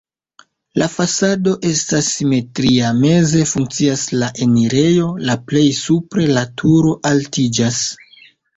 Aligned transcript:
La 0.81 0.85
fasado 0.93 1.51
estas 1.71 2.07
simetria, 2.13 2.89
meze 3.03 3.43
funkcias 3.53 4.07
la 4.23 4.31
enirejo, 4.47 5.13
la 5.29 5.39
plej 5.53 5.65
supre 5.83 6.29
la 6.35 6.49
turo 6.63 6.99
altiĝas. 7.15 7.83